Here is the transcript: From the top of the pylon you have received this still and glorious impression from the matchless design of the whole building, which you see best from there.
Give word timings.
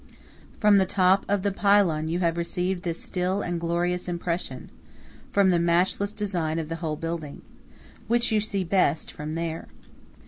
From 0.59 0.77
the 0.79 0.87
top 0.87 1.25
of 1.29 1.43
the 1.43 1.51
pylon 1.51 2.07
you 2.07 2.21
have 2.21 2.35
received 2.35 2.81
this 2.81 2.99
still 2.99 3.43
and 3.43 3.59
glorious 3.59 4.07
impression 4.07 4.71
from 5.31 5.51
the 5.51 5.59
matchless 5.59 6.11
design 6.11 6.57
of 6.57 6.69
the 6.69 6.77
whole 6.77 6.95
building, 6.95 7.43
which 8.07 8.31
you 8.31 8.41
see 8.41 8.63
best 8.63 9.11
from 9.11 9.35
there. 9.35 9.67